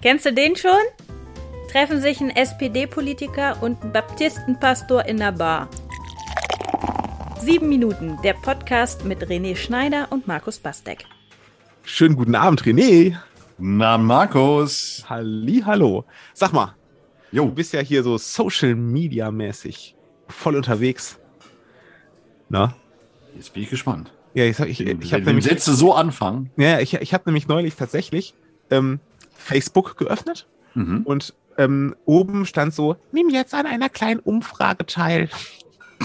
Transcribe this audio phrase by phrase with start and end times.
[0.00, 0.70] Kennst du den schon?
[1.72, 5.68] Treffen sich ein SPD-Politiker und ein Baptistenpastor in der Bar.
[7.40, 11.04] Sieben Minuten, der Podcast mit René Schneider und Markus Bastek.
[11.82, 13.16] Schönen guten Abend, René.
[13.58, 15.04] Na, Markus.
[15.08, 16.04] Halli, hallo.
[16.32, 16.76] Sag mal,
[17.32, 19.96] Jo, du bist ja hier so Social Media mäßig
[20.28, 21.18] voll unterwegs.
[22.48, 22.72] Na?
[23.34, 24.12] jetzt bin ich gespannt.
[24.32, 26.52] Ja, ich, ich, ich, ich habe nämlich, Sätze so anfangen.
[26.56, 28.34] ja, ich, ich hab nämlich neulich tatsächlich
[28.70, 29.00] ähm,
[29.38, 31.02] Facebook geöffnet Mhm.
[31.04, 35.28] und ähm, oben stand so, nimm jetzt an einer kleinen Umfrage teil.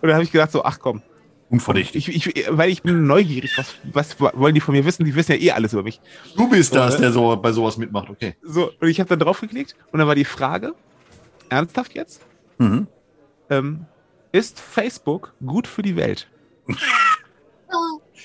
[0.00, 1.02] und da habe ich gedacht so, ach komm,
[1.50, 2.08] Unverdächtig.
[2.08, 5.04] ich, ich, weil ich bin neugierig, was, was wollen die von mir wissen?
[5.04, 6.00] Die wissen ja eh alles über mich.
[6.36, 7.00] Du bist das, Oder?
[7.02, 8.34] der so bei sowas mitmacht, okay.
[8.42, 10.74] So, und ich habe dann draufgeklickt und dann war die Frage,
[11.50, 12.22] ernsthaft jetzt?
[12.58, 12.86] Mhm.
[13.50, 13.84] Ähm,
[14.32, 16.28] ist Facebook gut für die Welt?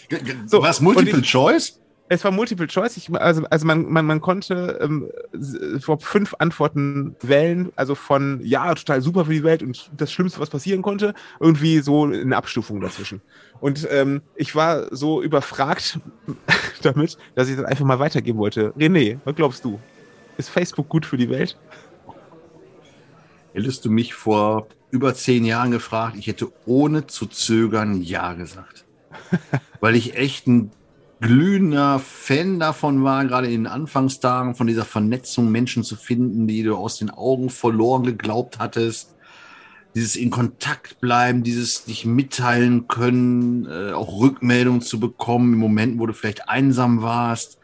[0.09, 1.79] G- So, Was, Multiple ich- Choice?
[2.11, 2.97] Es war Multiple Choice.
[2.97, 5.09] Ich, also also man, man, man konnte ähm,
[5.79, 7.71] glaub, fünf Antworten wählen.
[7.75, 11.79] Also von ja, total super für die Welt und das Schlimmste, was passieren konnte, irgendwie
[11.79, 13.21] so eine Abstufung dazwischen.
[13.61, 15.99] Und ähm, ich war so überfragt
[16.81, 18.71] damit, dass ich das einfach mal weitergeben wollte.
[18.71, 19.79] René, was glaubst du?
[20.37, 21.57] Ist Facebook gut für die Welt?
[23.53, 28.85] Hättest du mich vor über zehn Jahren gefragt, ich hätte ohne zu zögern Ja gesagt.
[29.79, 30.71] Weil ich echt ein
[31.21, 36.63] glühender Fan davon war, gerade in den Anfangstagen von dieser Vernetzung Menschen zu finden, die
[36.63, 39.15] du aus den Augen verloren geglaubt hattest.
[39.95, 45.99] Dieses in Kontakt bleiben, dieses dich mitteilen können, äh, auch Rückmeldungen zu bekommen in Momenten,
[45.99, 47.57] wo du vielleicht einsam warst.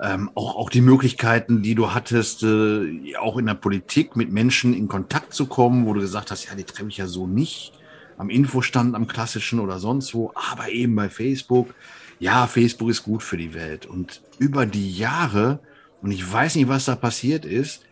[0.00, 4.74] Ähm, auch, auch die Möglichkeiten, die du hattest, äh, auch in der Politik mit Menschen
[4.74, 7.72] in Kontakt zu kommen, wo du gesagt hast, ja, die treffe ich ja so nicht
[8.16, 11.74] am Infostand, am klassischen oder sonst wo, aber eben bei Facebook.
[12.22, 13.84] Ja, Facebook ist gut für die Welt.
[13.84, 15.58] Und über die Jahre,
[16.02, 17.82] und ich weiß nicht, was da passiert ist,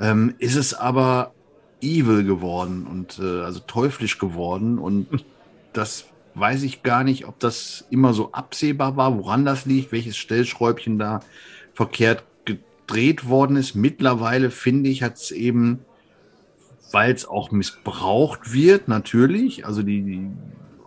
[0.00, 1.34] ähm, ist es aber
[1.82, 4.78] evil geworden und äh, also teuflisch geworden.
[4.78, 5.06] Und
[5.74, 10.16] das weiß ich gar nicht, ob das immer so absehbar war, woran das liegt, welches
[10.16, 11.20] Stellschräubchen da
[11.74, 13.74] verkehrt gedreht worden ist.
[13.74, 15.80] Mittlerweile finde ich, hat es eben,
[16.90, 20.30] weil es auch missbraucht wird, natürlich, also die, die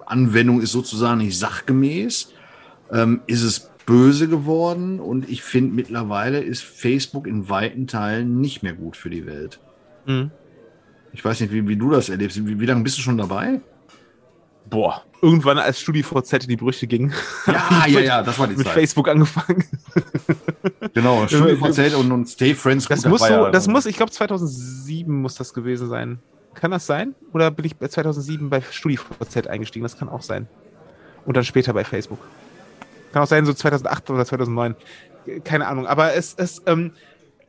[0.07, 2.33] Anwendung ist sozusagen nicht sachgemäß,
[2.91, 8.61] ähm, ist es böse geworden und ich finde mittlerweile ist Facebook in weiten Teilen nicht
[8.61, 9.59] mehr gut für die Welt.
[10.05, 10.31] Mhm.
[11.13, 12.45] Ich weiß nicht, wie, wie du das erlebst.
[12.45, 13.61] Wie, wie lange bist du schon dabei?
[14.69, 15.03] Boah.
[15.21, 17.11] Irgendwann, als StudiVZ in die Brüche ging,
[17.47, 18.75] Ja, ja, ja, das war die mit Zeit.
[18.75, 19.63] Facebook angefangen.
[20.93, 22.87] Genau, StudiVZ und, und Stay Friends.
[22.87, 26.19] Das gut, muss so, das muss, ich glaube 2007 muss das gewesen sein.
[26.55, 27.13] Kann das sein?
[27.33, 29.83] Oder bin ich bei 2007 bei StudiVZ eingestiegen?
[29.83, 30.47] Das kann auch sein.
[31.25, 32.19] Und dann später bei Facebook.
[33.17, 34.75] Kann auch sein, so 2008 oder 2009.
[35.43, 35.87] Keine Ahnung.
[35.87, 36.91] Aber es, es, ähm,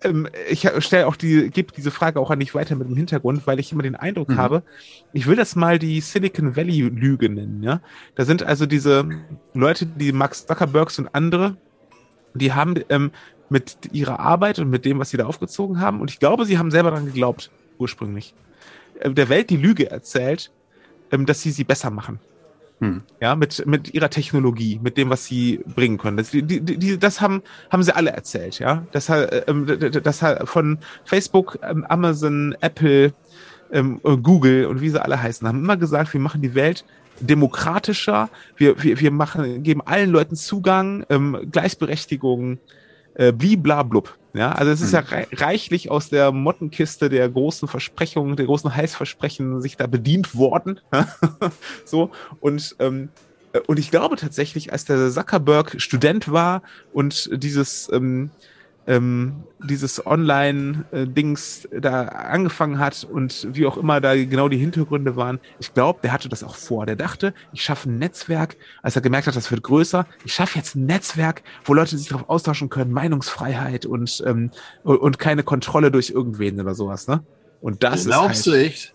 [0.02, 3.46] ähm, ich stelle auch die, gebe diese Frage auch an dich weiter mit dem Hintergrund,
[3.46, 4.36] weil ich immer den Eindruck Mhm.
[4.38, 4.62] habe,
[5.12, 7.82] ich will das mal die Silicon Valley Lüge nennen, ja.
[8.14, 9.06] Da sind also diese
[9.52, 11.58] Leute, die Max Zuckerbergs und andere,
[12.32, 13.10] die haben ähm,
[13.50, 16.56] mit ihrer Arbeit und mit dem, was sie da aufgezogen haben, und ich glaube, sie
[16.56, 18.32] haben selber daran geglaubt, ursprünglich,
[19.00, 20.50] äh, der Welt die Lüge erzählt,
[21.12, 22.20] ähm, dass sie sie besser machen.
[22.80, 23.02] Hm.
[23.20, 26.16] Ja, mit, mit ihrer Technologie, mit dem, was sie bringen können.
[26.16, 28.86] Das, die, die, das haben, haben sie alle erzählt, ja.
[28.92, 29.66] Das, äh, ähm,
[30.02, 33.12] das von Facebook, ähm, Amazon, Apple,
[33.72, 36.84] ähm, äh, Google und wie sie alle heißen, haben immer gesagt, wir machen die Welt
[37.20, 42.58] demokratischer, wir, wir, wir machen, geben allen Leuten Zugang, ähm, Gleichberechtigung,
[43.18, 44.16] äh, bliblablub.
[44.32, 48.74] Ja, also es ist ja rei reichlich aus der Mottenkiste der großen Versprechungen, der großen
[48.74, 50.80] Heißversprechen sich da bedient worden.
[51.84, 53.08] so, und, ähm,
[53.52, 56.62] äh, und ich glaube tatsächlich, als der Zuckerberg Student war
[56.92, 58.30] und dieses, ähm,
[58.88, 65.40] ähm, dieses Online-Dings da angefangen hat und wie auch immer da genau die Hintergründe waren,
[65.60, 66.86] ich glaube, der hatte das auch vor.
[66.86, 70.58] Der dachte, ich schaffe ein Netzwerk, als er gemerkt hat, das wird größer, ich schaffe
[70.58, 74.50] jetzt ein Netzwerk, wo Leute sich darauf austauschen können, Meinungsfreiheit und, ähm,
[74.82, 77.22] und, keine Kontrolle durch irgendwen oder sowas, ne?
[77.60, 78.94] Und das Glaubst ist du halt, echt?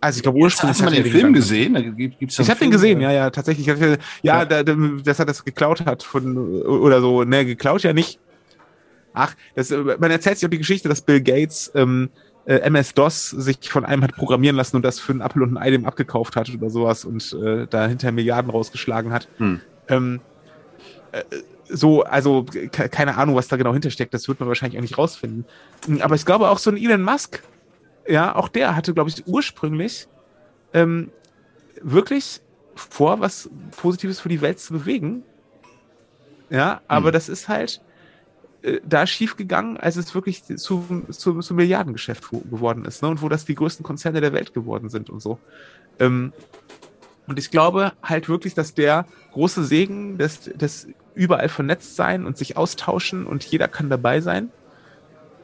[0.00, 2.18] also ich glaube ursprünglich Hast du mal hat den Film gesehen?
[2.18, 3.66] Ich habe den gesehen, ja, ja, tatsächlich.
[3.66, 3.76] Ja,
[4.22, 4.44] Ja.
[4.44, 7.24] Da, dass er das geklaut hat von oder so.
[7.24, 8.18] Ne, geklaut ja nicht.
[9.14, 12.10] Ach, das, äh, man erzählt sich auch die Geschichte, dass Bill Gates ähm,
[12.46, 15.56] äh, MS-DOS sich von einem hat programmieren lassen und das für einen Apfel und ein
[15.56, 19.28] Ei dem abgekauft hat oder sowas und äh, da hinter Milliarden rausgeschlagen hat.
[19.38, 19.60] Hm.
[19.88, 20.20] Ähm,
[21.12, 21.22] äh,
[21.68, 24.98] so, also ke- keine Ahnung, was da genau hintersteckt, das wird man wahrscheinlich auch nicht
[24.98, 25.46] rausfinden.
[26.00, 27.42] Aber ich glaube auch so ein Elon Musk,
[28.06, 30.06] ja, auch der hatte, glaube ich, ursprünglich
[30.74, 31.10] ähm,
[31.80, 32.40] wirklich
[32.74, 35.22] vor, was Positives für die Welt zu bewegen.
[36.50, 37.12] Ja, aber Hm.
[37.12, 37.80] das ist halt,
[38.64, 43.08] äh, da schiefgegangen, als es wirklich zu, zu, zu Milliardengeschäft geworden ist, ne?
[43.08, 45.38] Und wo das die größten Konzerne der Welt geworden sind und so.
[46.00, 46.32] Ähm,
[47.26, 52.36] und ich glaube halt wirklich, dass der große Segen des, des überall vernetzt sein und
[52.36, 54.50] sich austauschen und jeder kann dabei sein.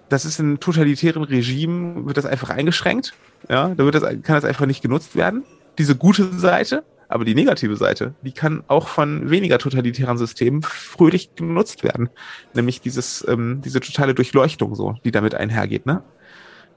[0.08, 3.14] Das ist in totalitären Regimen, wird das einfach eingeschränkt.
[3.48, 5.44] Ja, da wird das, kann das einfach nicht genutzt werden.
[5.78, 11.34] Diese gute Seite, aber die negative Seite, die kann auch von weniger totalitären Systemen fröhlich
[11.34, 12.08] genutzt werden.
[12.54, 16.04] Nämlich dieses, ähm, diese totale Durchleuchtung so, die damit einhergeht, ne?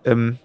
[0.05, 0.39] Ähm,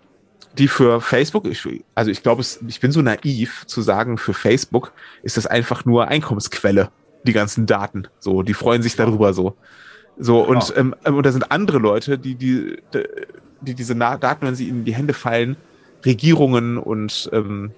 [0.59, 4.93] die für Facebook, ich, also ich glaube, ich bin so naiv zu sagen, für Facebook
[5.23, 6.91] ist das einfach nur Einkommensquelle,
[7.23, 8.09] die ganzen Daten.
[8.19, 9.57] So, die freuen sich darüber so.
[10.19, 10.51] So, genau.
[10.51, 12.77] und, ähm, und da sind andere Leute, die, die,
[13.63, 15.57] die diese Daten, wenn sie ihnen in die Hände fallen,
[16.05, 17.71] Regierungen und, ähm,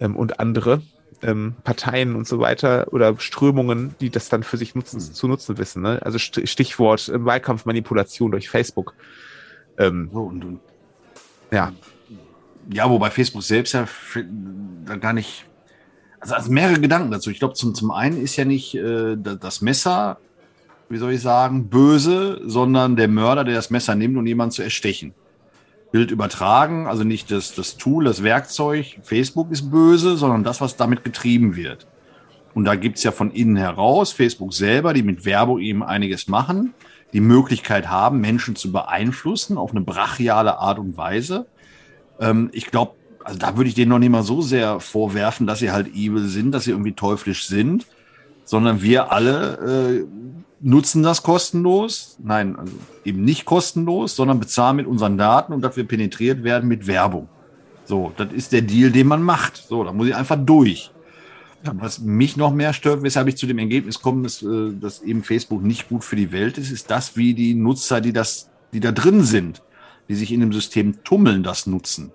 [0.00, 0.82] ähm, und andere
[1.22, 5.12] ähm, Parteien und so weiter oder Strömungen, die das dann für sich nutzen, mhm.
[5.12, 5.82] zu nutzen wissen.
[5.82, 6.00] Ne?
[6.02, 8.94] Also Stichwort äh, Wahlkampfmanipulation durch Facebook.
[9.78, 10.60] Ähm, so, und, und
[11.50, 11.72] ja.
[12.72, 13.86] Ja, wobei Facebook selbst ja
[14.84, 15.46] da gar nicht.
[16.18, 17.30] Also, also mehrere Gedanken dazu.
[17.30, 20.18] Ich glaube, zum, zum einen ist ja nicht äh, das Messer,
[20.88, 24.62] wie soll ich sagen, böse, sondern der Mörder, der das Messer nimmt, um jemanden zu
[24.62, 25.14] erstechen.
[25.92, 30.76] Bild übertragen, also nicht das, das Tool, das Werkzeug, Facebook ist böse, sondern das, was
[30.76, 31.86] damit getrieben wird.
[32.54, 36.28] Und da gibt es ja von innen heraus Facebook selber, die mit Werbung eben einiges
[36.28, 36.74] machen
[37.12, 41.46] die Möglichkeit haben, Menschen zu beeinflussen auf eine brachiale Art und Weise.
[42.20, 42.92] Ähm, ich glaube,
[43.24, 46.26] also da würde ich denen noch nicht mal so sehr vorwerfen, dass sie halt evil
[46.26, 47.86] sind, dass sie irgendwie teuflisch sind,
[48.46, 50.06] sondern wir alle äh,
[50.60, 52.16] nutzen das kostenlos.
[52.22, 52.72] Nein, also
[53.04, 57.28] eben nicht kostenlos, sondern bezahlen mit unseren Daten und dafür penetriert werden mit Werbung.
[57.84, 59.56] So, das ist der Deal, den man macht.
[59.56, 60.90] So, da muss ich einfach durch.
[61.62, 65.24] Was mich noch mehr stört, weshalb ich zu dem Ergebnis komme, ist, äh, dass eben
[65.24, 68.80] Facebook nicht gut für die Welt ist, ist das, wie die Nutzer, die das, die
[68.80, 69.62] da drin sind,
[70.08, 72.12] die sich in dem System tummeln, das nutzen.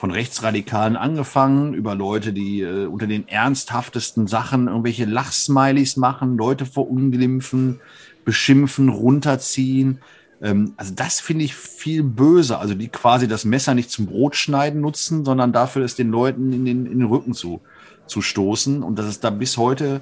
[0.00, 6.64] Von Rechtsradikalen angefangen, über Leute, die äh, unter den ernsthaftesten Sachen irgendwelche Lachsmilies machen, Leute
[6.64, 7.80] verunglimpfen,
[8.24, 10.00] beschimpfen, runterziehen.
[10.42, 12.60] Ähm, also das finde ich viel böser.
[12.60, 16.64] Also die quasi das Messer nicht zum Brotschneiden nutzen, sondern dafür es den Leuten in
[16.64, 17.60] den, in den Rücken zu
[18.10, 20.00] zu stoßen und dass es da bis heute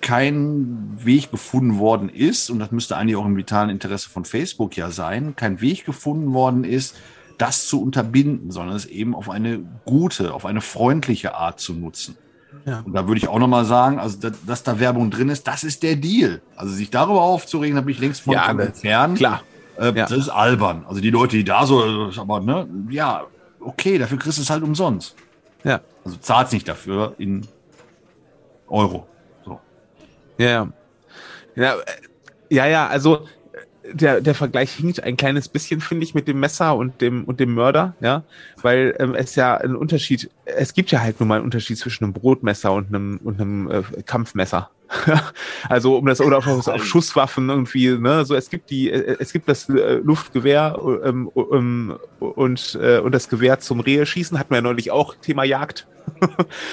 [0.00, 4.76] kein Weg gefunden worden ist, und das müsste eigentlich auch im vitalen Interesse von Facebook
[4.76, 6.96] ja sein, kein Weg gefunden worden ist,
[7.40, 12.16] das zu unterbinden, sondern es eben auf eine gute, auf eine freundliche Art zu nutzen.
[12.66, 12.80] Ja.
[12.80, 15.64] Und da würde ich auch nochmal sagen, also dass, dass, da Werbung drin ist, das
[15.64, 16.42] ist der Deal.
[16.56, 19.18] Also sich darüber aufzuregen, da bin ich längst von ja, entfernt.
[19.18, 19.42] Klar.
[19.78, 19.92] Äh, ja.
[19.92, 20.84] Das ist albern.
[20.86, 23.24] Also die Leute, die da so, aber ne, ja,
[23.60, 25.16] okay, dafür kriegst du es halt umsonst.
[25.64, 25.80] Ja.
[26.04, 27.46] Also zahlt nicht dafür in
[28.68, 29.06] Euro.
[29.44, 29.60] So.
[30.38, 30.68] Ja,
[31.56, 31.76] ja.
[32.50, 33.26] Ja, ja also
[33.92, 37.40] der, der Vergleich hinkt ein kleines bisschen, finde ich, mit dem Messer und dem, und
[37.40, 38.24] dem Mörder, ja,
[38.62, 42.04] weil ähm, es ja ein Unterschied, es gibt ja halt nun mal einen Unterschied zwischen
[42.04, 44.70] einem Brotmesser und einem, und einem äh, Kampfmesser.
[45.68, 48.24] also um das oder auf, auf, Schusswaffen irgendwie, ne?
[48.24, 53.14] So es gibt die, äh, es gibt das äh, Luftgewehr ähm, ähm, und äh, und
[53.14, 55.86] das Gewehr zum Rehe-Schießen hatten wir ja neulich auch Thema Jagd.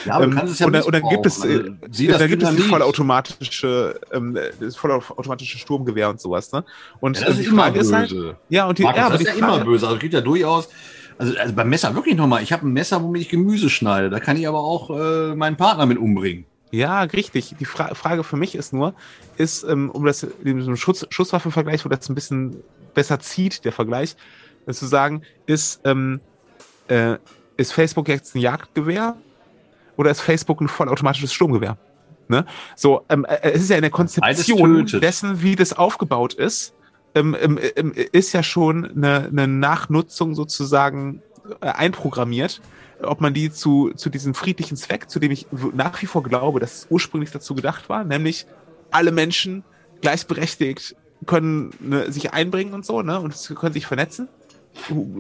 [0.06, 2.56] Ja, aber du kannst es ja und, und dann gibt es, also, da gibt es
[2.56, 6.64] das vollautomatische, ähm, das vollautomatische Sturmgewehr und sowas, ne?
[7.00, 7.96] Und ja, das ist immer böse.
[7.96, 8.16] Halt,
[8.50, 9.88] ja und die, Markus, ja, das ist ja immer böse.
[9.88, 10.70] Also geht ja durchaus.
[11.18, 12.44] Also, also beim Messer wirklich nochmal.
[12.44, 14.10] Ich habe ein Messer, womit ich Gemüse schneide.
[14.10, 16.46] Da kann ich aber auch äh, meinen Partner mit umbringen.
[16.72, 17.56] Ja, richtig.
[17.60, 18.94] Die Fra Frage für mich ist nur,
[19.38, 22.58] ist, ähm, um das in diesem Schutz Schusswaffenvergleich, wo das ein bisschen
[22.94, 24.16] besser zieht, der Vergleich,
[24.66, 26.20] ist zu sagen, ist, ähm,
[26.88, 27.18] äh,
[27.56, 29.16] ist Facebook jetzt ein Jagdgewehr
[29.98, 31.78] oder ist Facebook ein vollautomatisches Sturmgewehr?
[32.30, 32.46] Ne?
[32.76, 36.74] So, ähm, äh, es ist ja in der Konzeption dessen, wie das aufgebaut ist,
[37.16, 41.22] ähm, ähm, ähm, ist ja schon eine, eine Nachnutzung sozusagen
[41.62, 42.62] äh, einprogrammiert
[43.02, 46.60] ob man die zu, zu diesem friedlichen Zweck, zu dem ich nach wie vor glaube,
[46.60, 48.48] dass es ursprünglich dazu gedacht war, nämlich
[48.92, 49.64] alle Menschen
[50.02, 54.30] gleichberechtigt können ne, sich einbringen und so, ne, und können sich vernetzen.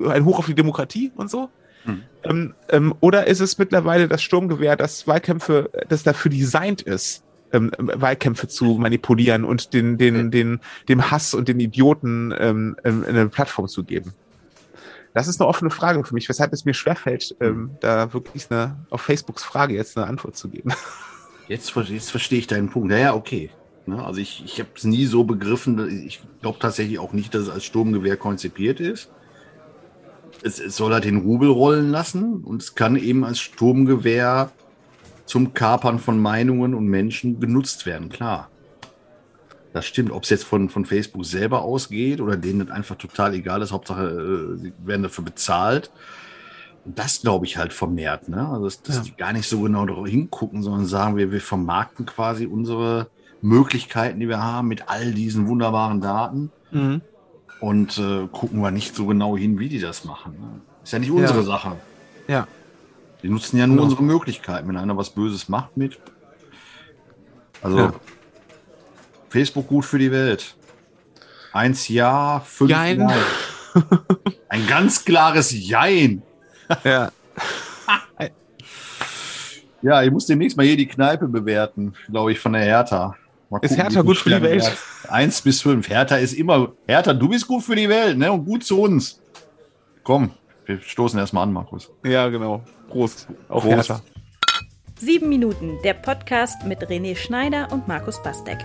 [0.07, 1.49] Ein Hoch auf die Demokratie und so.
[1.87, 2.03] Hm.
[2.23, 7.71] Ähm, ähm, oder ist es mittlerweile das Sturmgewehr, das Wahlkämpfe, das dafür designt ist, ähm,
[7.77, 13.29] Wahlkämpfe zu manipulieren und den, den, den, dem Hass und den Idioten ähm, ähm eine
[13.29, 14.13] Plattform zu geben?
[15.13, 18.85] Das ist eine offene Frage für mich, weshalb es mir schwerfällt, ähm, da wirklich eine,
[18.89, 20.71] auf Facebooks Frage jetzt eine Antwort zu geben.
[21.47, 22.89] Jetzt, jetzt verstehe ich deinen Punkt.
[22.89, 23.49] Naja, okay.
[23.85, 26.05] Ne, also ich, ich habe es nie so begriffen.
[26.05, 29.09] Ich glaube tatsächlich auch nicht, dass es als Sturmgewehr konzipiert ist.
[30.43, 34.51] Es, es soll halt den Rubel rollen lassen und es kann eben als Sturmgewehr
[35.25, 38.49] zum Kapern von Meinungen und Menschen genutzt werden, klar.
[39.73, 40.11] Das stimmt.
[40.11, 43.71] Ob es jetzt von, von Facebook selber ausgeht oder denen das einfach total egal ist,
[43.71, 45.91] Hauptsache, äh, sie werden dafür bezahlt.
[46.85, 48.47] Und das glaube ich halt vermehrt, ne?
[48.47, 49.01] Also, dass, dass Ja.
[49.03, 53.07] die gar nicht so genau darauf hingucken, sondern sagen, wir, wir vermarkten quasi unsere
[53.41, 57.01] Möglichkeiten, die wir haben, mit all diesen wunderbaren Daten Mhm.
[57.59, 60.33] Und äh, gucken wir nicht so genau hin, wie die das machen.
[60.39, 60.61] Ne?
[60.83, 61.43] Ist ja nicht unsere Ja.
[61.45, 61.75] Sache.
[62.27, 62.47] Ja.
[63.23, 63.83] Die nutzen ja nur Genau.
[63.85, 64.67] unsere Möglichkeiten.
[64.67, 65.97] Wenn einer was Böses macht mit.
[67.61, 67.93] Also Ja.
[69.29, 70.55] Facebook gut für die Welt.
[71.53, 72.97] Eins Ja, fünf Jein.
[72.99, 73.17] Nein.
[74.49, 76.21] Ein ganz klares Jein.
[76.83, 77.11] Ja.
[79.83, 83.15] Ja, ich muss demnächst mal hier die Kneipe bewerten, glaube ich, von der Hertha.
[83.49, 84.63] Mal Ist gucken, Hertha gut für die Welt?
[84.65, 85.11] hat.
[85.11, 85.87] Eins bis fünf.
[85.89, 86.73] Hertha ist immer.
[86.87, 88.31] Hertha, du bist gut für die Welt, ne?
[88.31, 89.21] Und gut zu uns.
[90.03, 90.31] Komm,
[90.65, 91.89] wir stoßen erstmal an, Markus.
[92.03, 92.63] Ja, genau.
[92.89, 93.27] Prost.
[93.47, 93.89] Auf Prost.
[93.89, 94.01] Hertha.
[94.99, 98.57] Sieben Minuten, der Podcast mit René Schneider und Markus Bastek.